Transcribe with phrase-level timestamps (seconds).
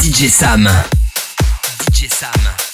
[0.00, 0.64] DJ Sam.
[1.78, 2.69] DJ Sam.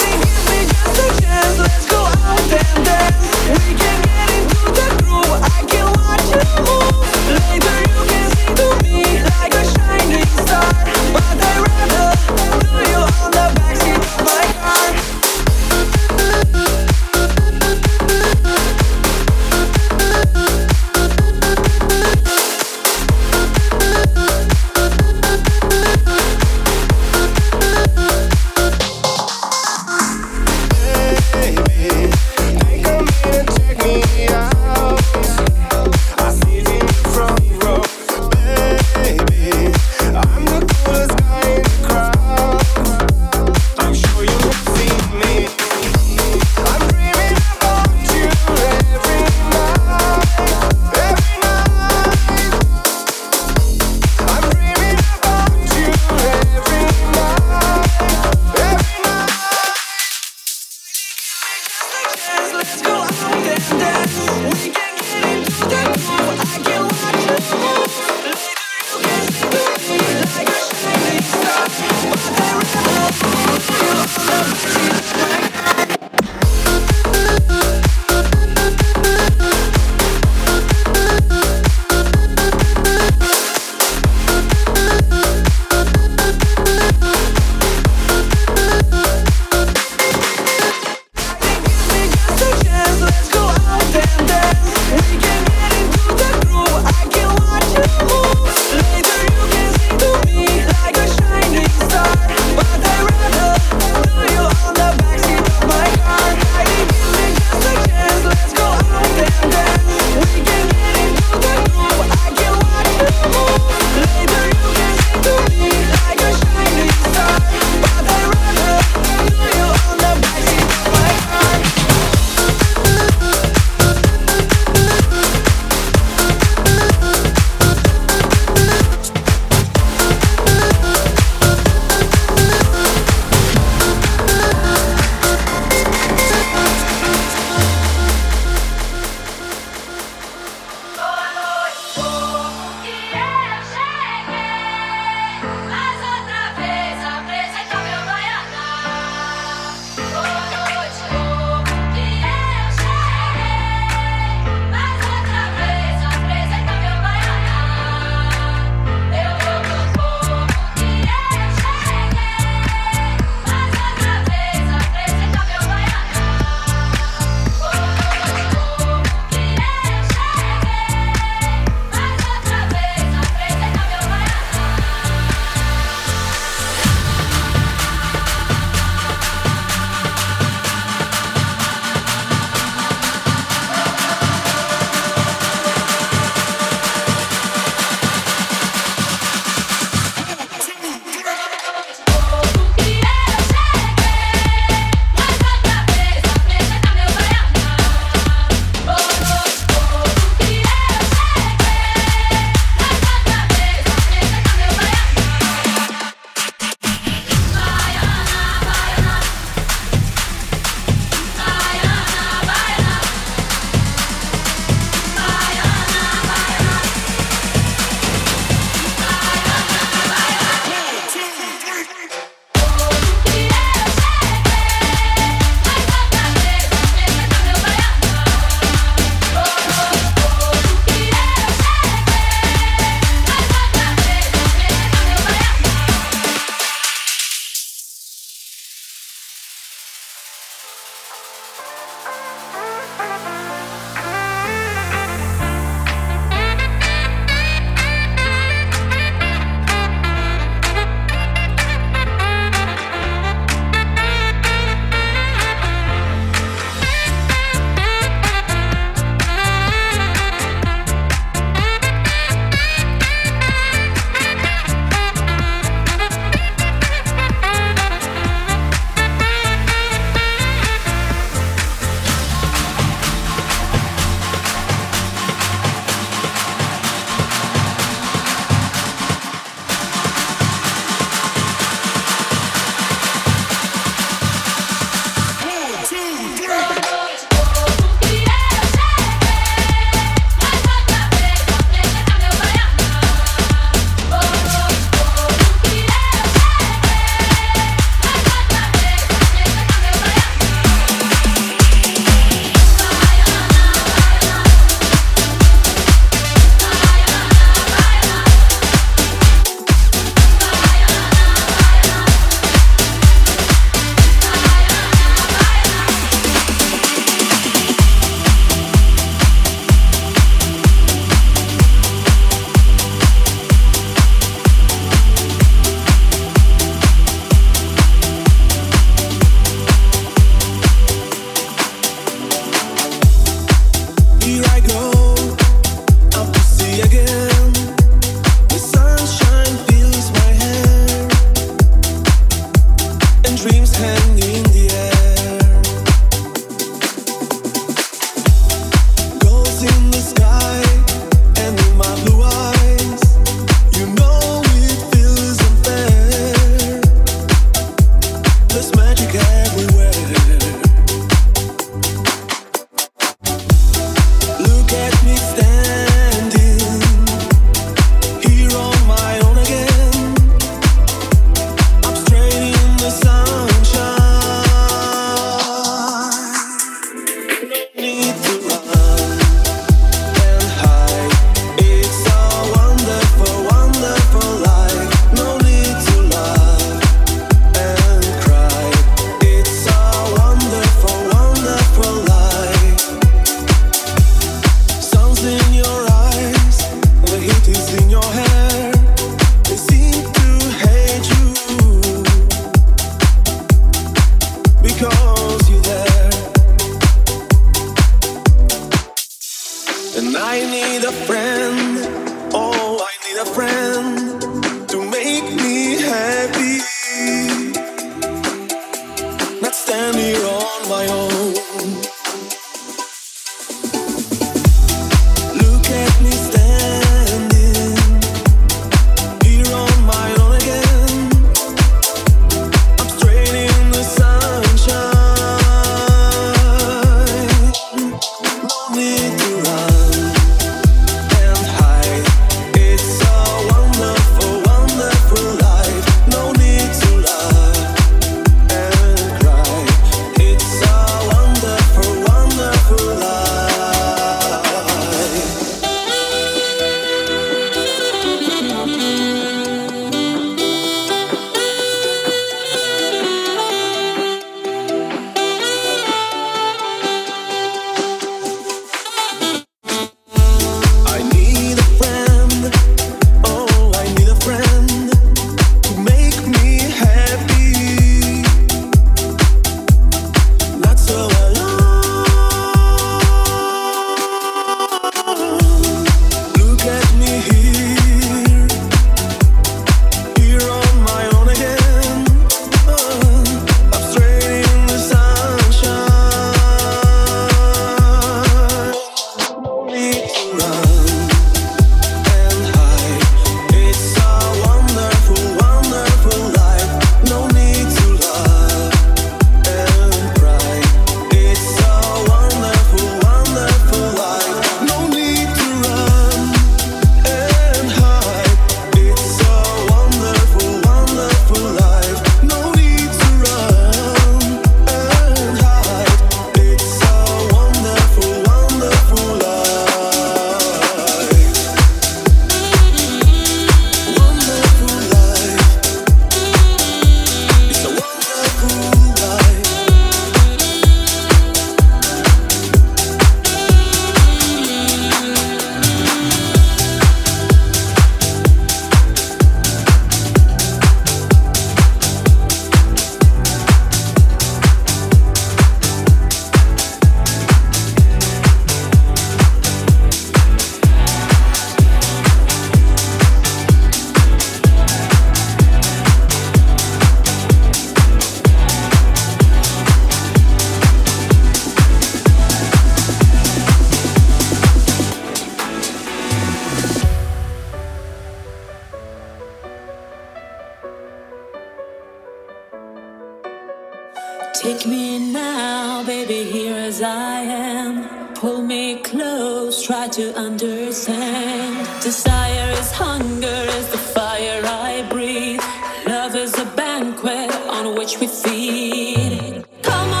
[598.31, 600.00] Belongs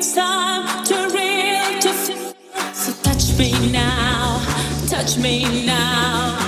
[0.00, 2.32] it's time to real to feel.
[2.72, 4.42] So touch me now,
[4.88, 6.39] touch me now.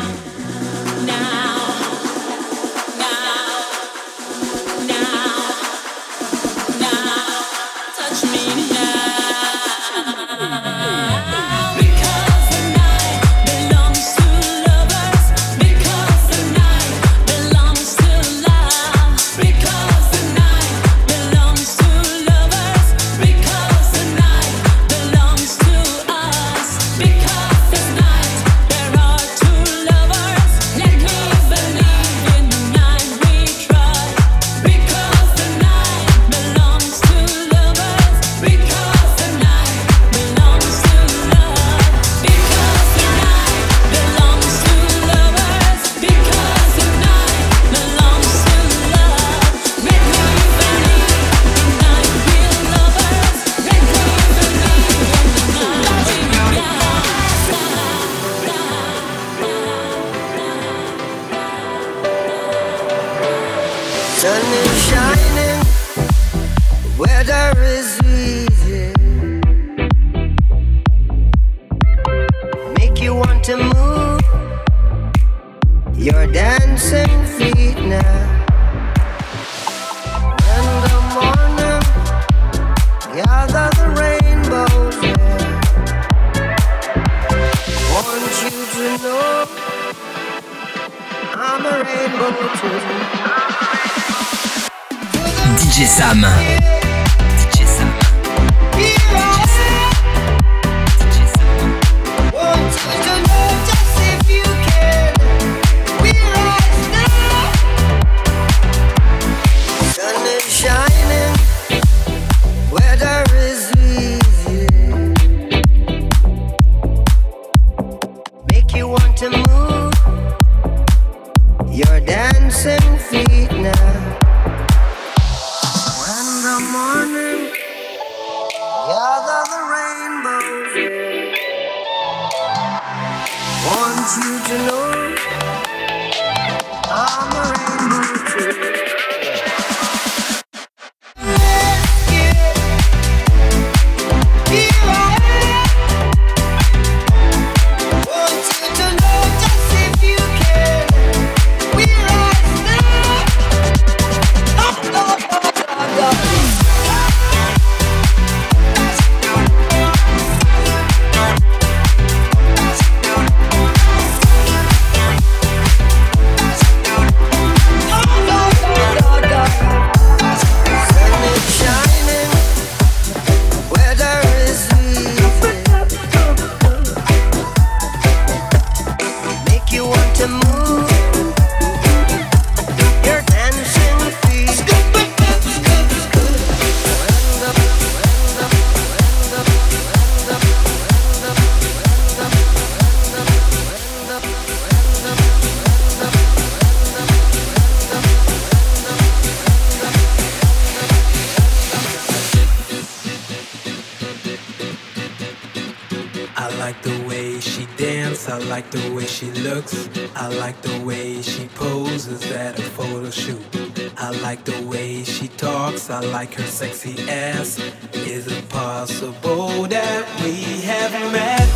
[214.73, 217.59] way she talks, I like her sexy ass.
[217.93, 221.49] Is it possible that we have met?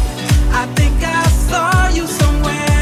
[0.53, 2.76] I think I saw you somewhere.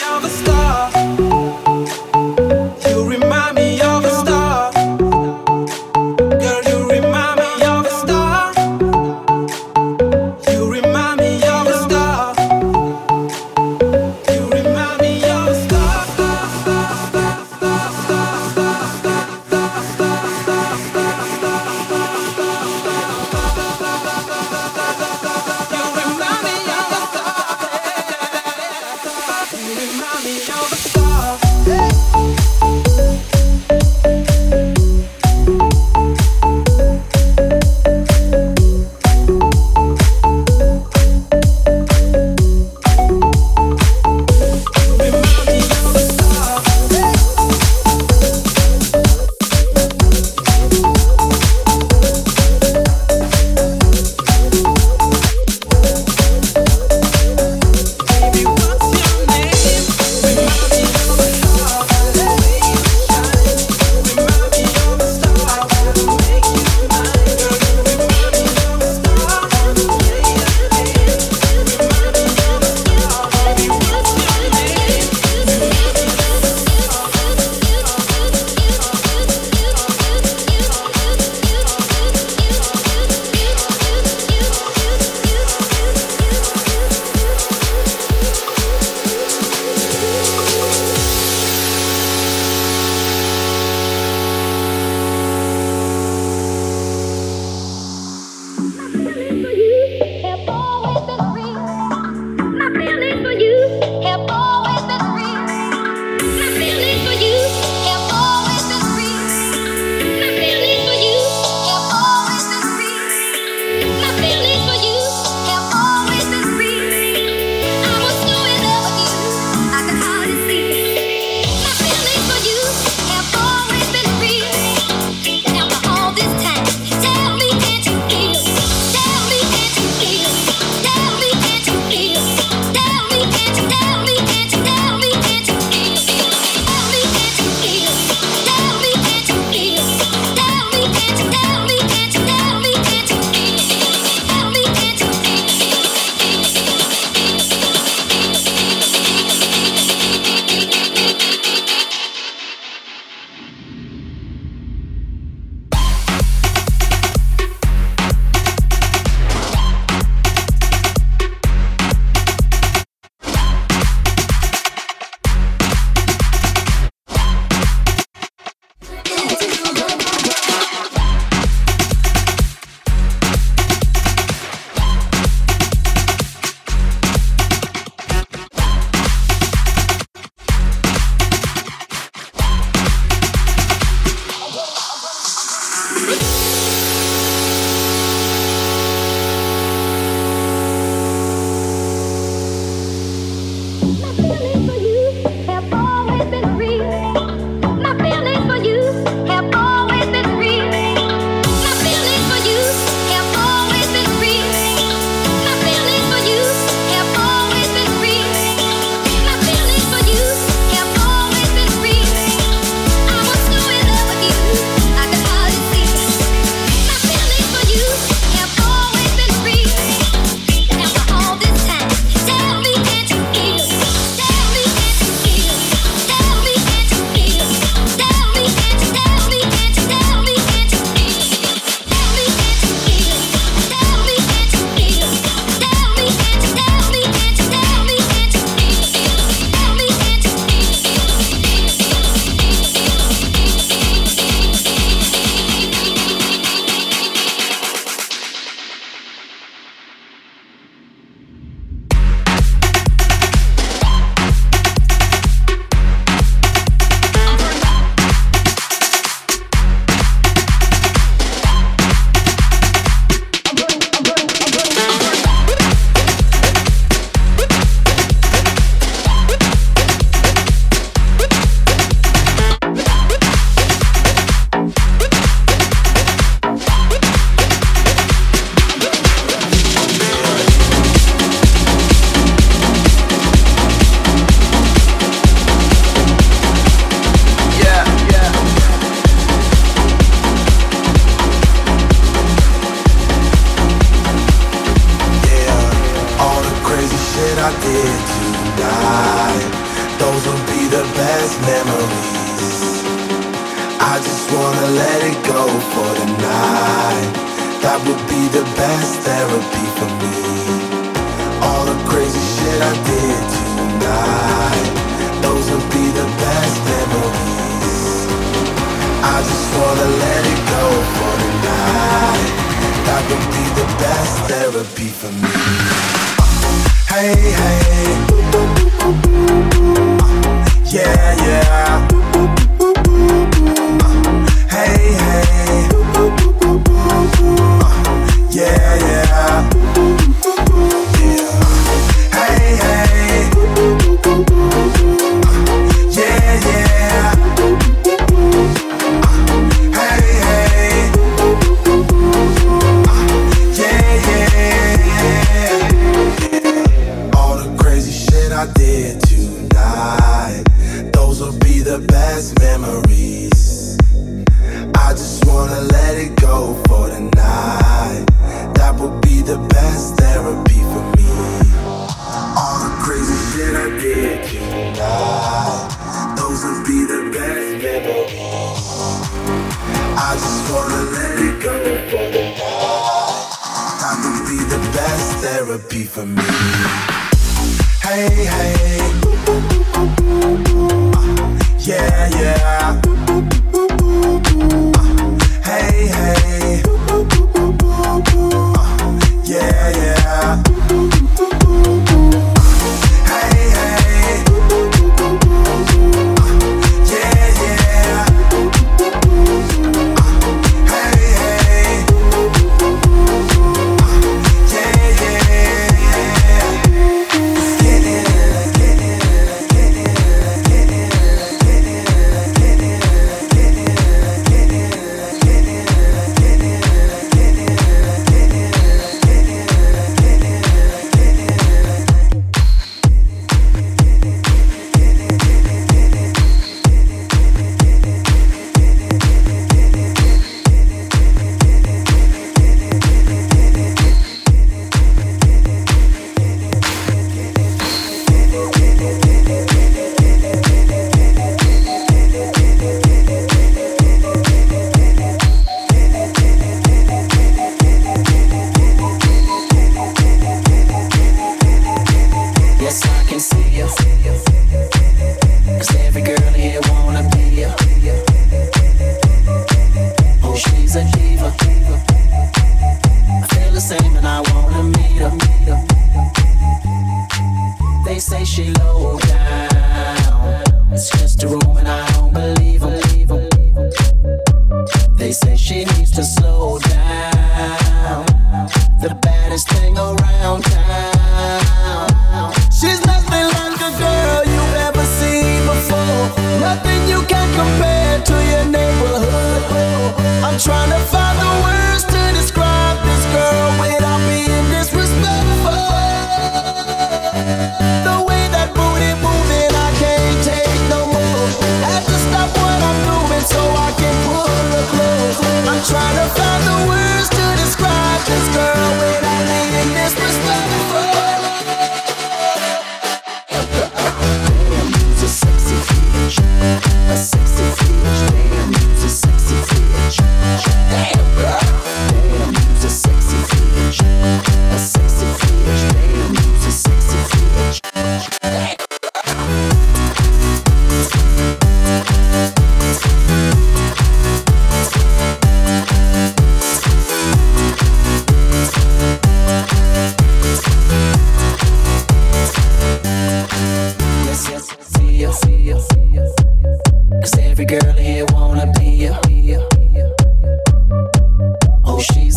[0.00, 0.53] You're the star.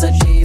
[0.08, 0.37] A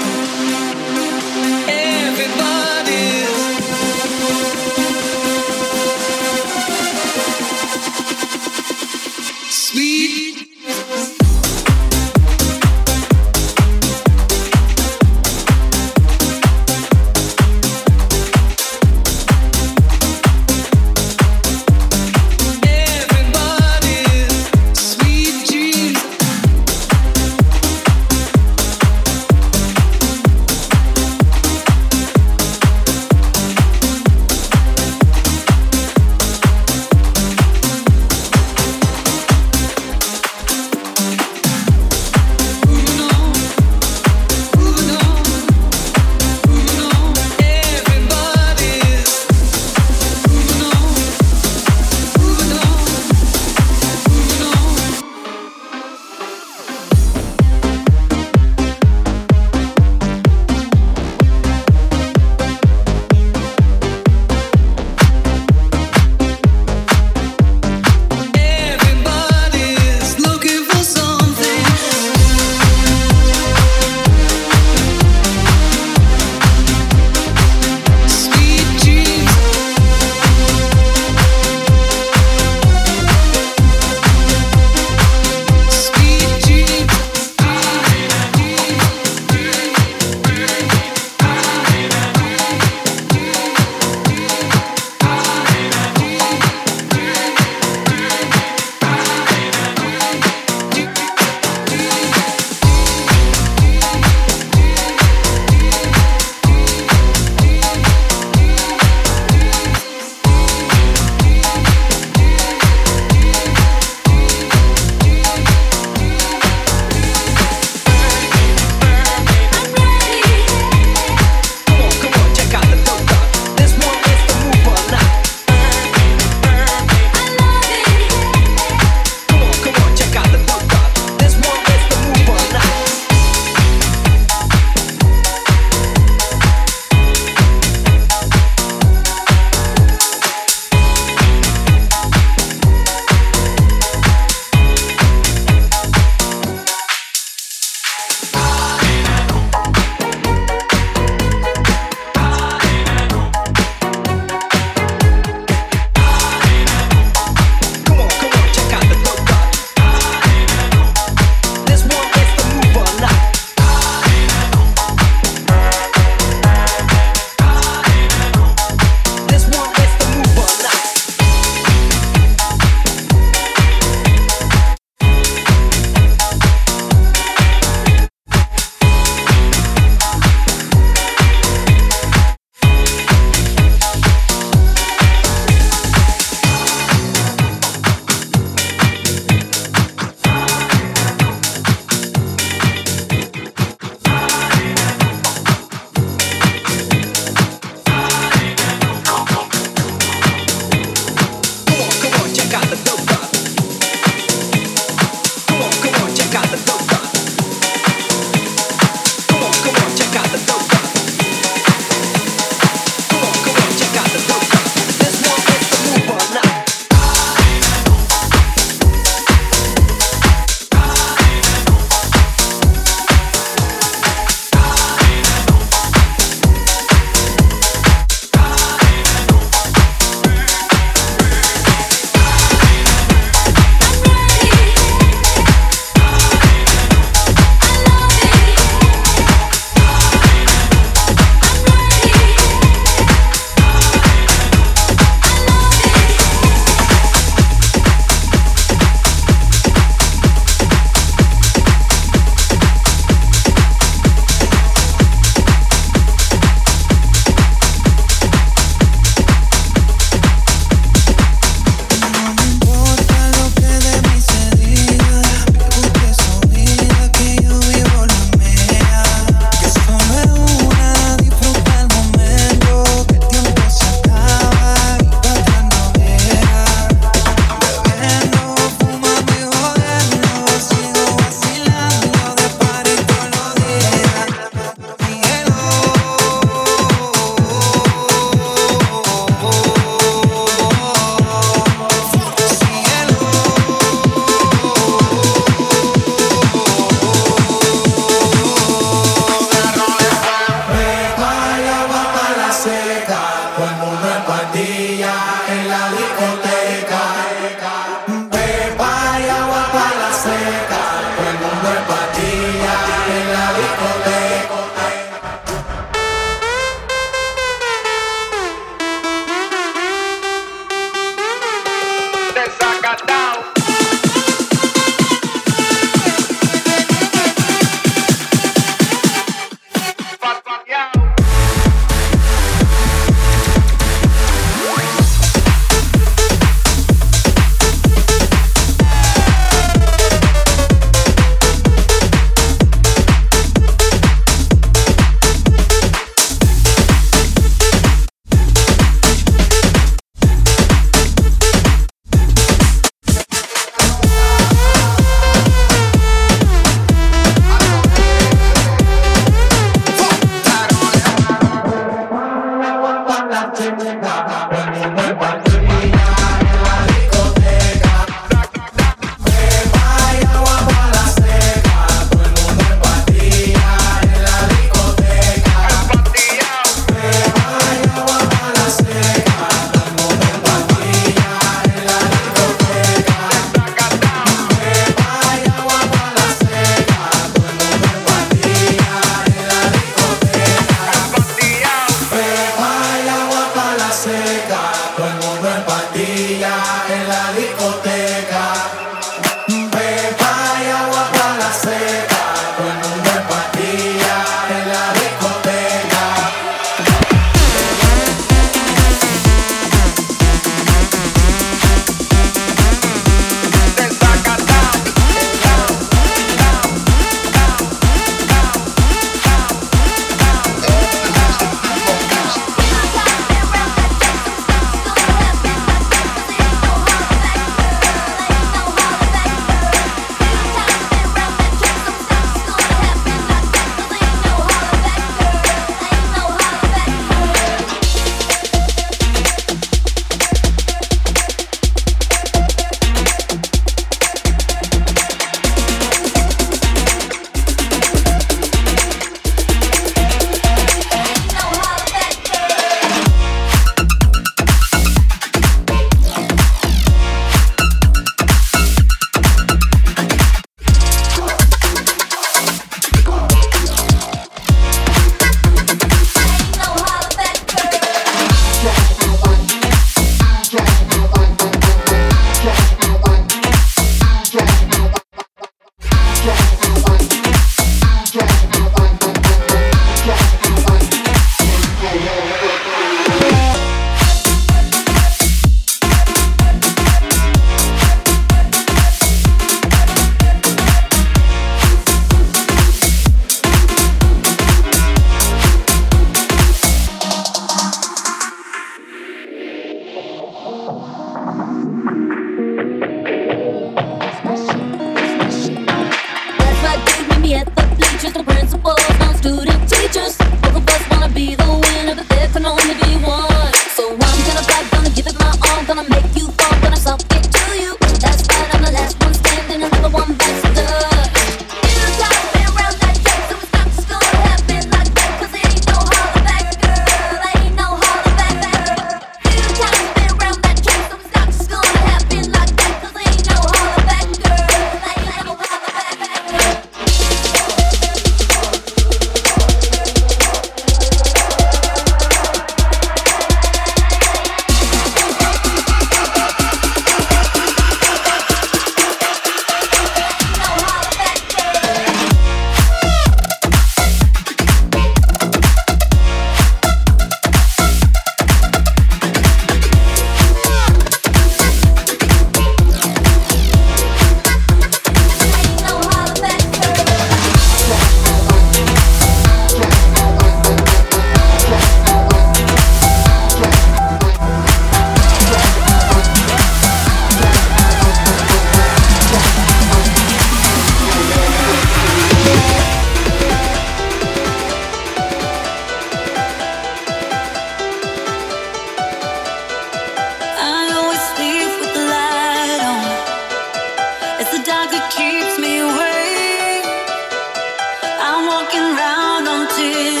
[599.69, 600.00] see.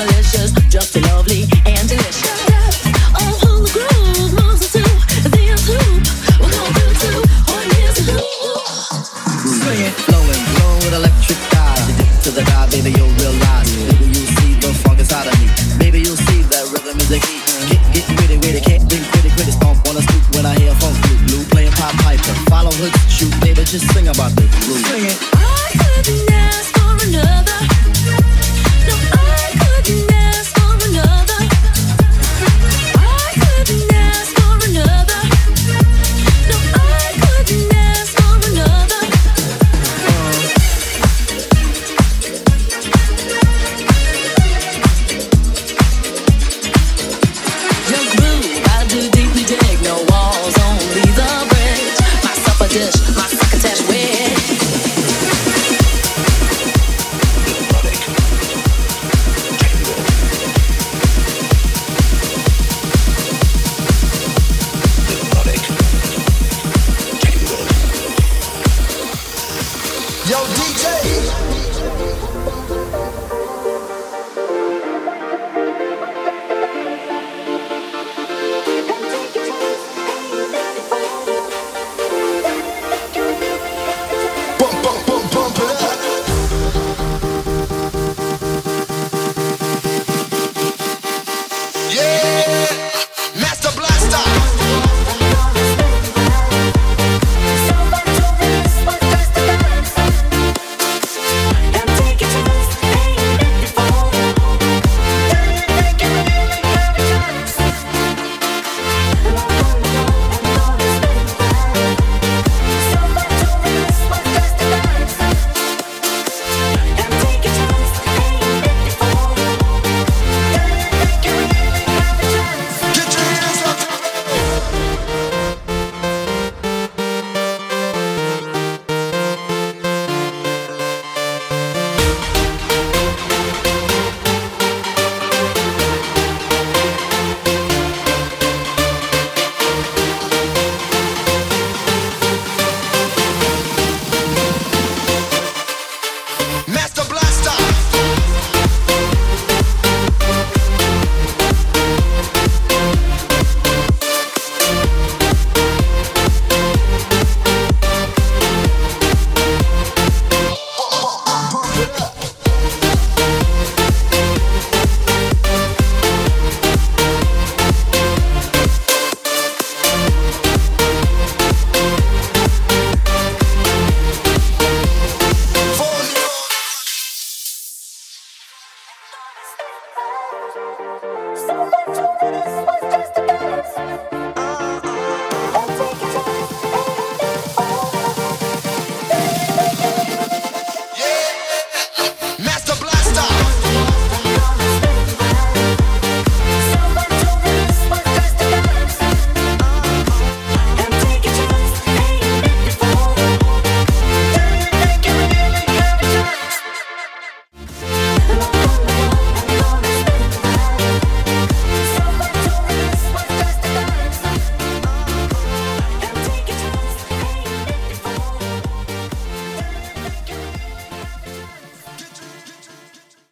[0.00, 0.59] So